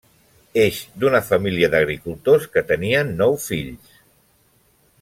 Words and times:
Eix 0.61 0.77
d'una 1.03 1.19
família 1.27 1.69
d'agricultors 1.75 2.47
que 2.55 2.65
tenien 2.71 3.15
nou 3.23 3.39
fills. 3.47 3.93